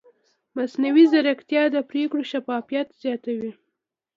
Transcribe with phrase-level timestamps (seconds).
[0.55, 3.51] مصنوعي ځیرکتیا د پرېکړو شفافیت زیاتوي.